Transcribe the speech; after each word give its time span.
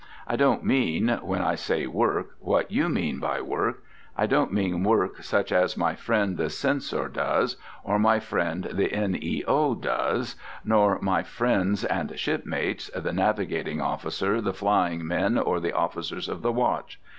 I 0.25 0.35
don't 0.35 0.63
mean, 0.63 1.09
when 1.21 1.43
I 1.43 1.53
say 1.53 1.85
"work," 1.85 2.31
what 2.39 2.71
you 2.71 2.89
mean 2.89 3.19
by 3.19 3.39
work. 3.39 3.83
I 4.17 4.25
don't 4.25 4.51
mean 4.51 4.83
work 4.83 5.21
such 5.21 5.51
as 5.51 5.77
my 5.77 5.93
friend 5.93 6.37
the 6.37 6.49
Censor 6.49 7.07
does, 7.07 7.55
or 7.83 7.99
my 7.99 8.19
friend 8.19 8.63
the 8.71 8.91
N.E.O. 8.91 9.75
does, 9.75 10.37
nor 10.65 10.99
my 11.03 11.21
friends 11.21 11.83
and 11.85 12.17
shipmates, 12.17 12.89
the 12.95 13.13
navigating 13.13 13.79
officer, 13.79 14.41
the 14.41 14.53
flying 14.55 15.05
men, 15.05 15.37
or 15.37 15.59
the 15.59 15.73
officers 15.73 16.27
of 16.27 16.41
the 16.41 16.51
watch. 16.51 16.99